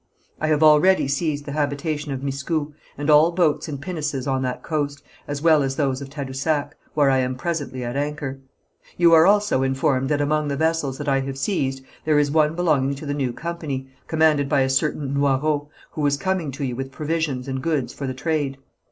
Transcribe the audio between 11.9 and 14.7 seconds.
there is one belonging to the new company, commanded by a